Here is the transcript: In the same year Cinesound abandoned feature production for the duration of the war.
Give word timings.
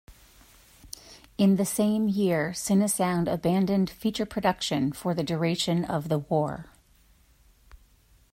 In 1.37 1.57
the 1.57 1.63
same 1.63 2.07
year 2.09 2.53
Cinesound 2.53 3.31
abandoned 3.31 3.87
feature 3.91 4.25
production 4.25 4.91
for 4.93 5.13
the 5.13 5.21
duration 5.23 5.85
of 5.85 6.09
the 6.09 6.17
war. 6.17 6.71